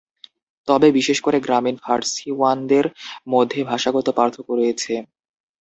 [0.67, 2.85] তবে, বিশেষ করে গ্রামীণ ফার্সিওয়ানদের
[3.27, 4.93] মধ্যে ভাষাগত পার্থক্য রয়েছে।